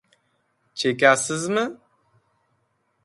—Chekasizmi? 0.79 1.63